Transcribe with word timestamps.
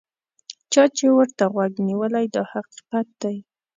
چا 0.71 0.83
چې 0.97 1.05
ورته 1.17 1.43
غوږ 1.53 1.73
نیولی 1.87 2.25
دا 2.35 2.43
حقیقت 2.53 3.07
دی. 3.21 3.37